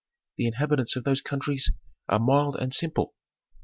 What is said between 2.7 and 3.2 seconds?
simple.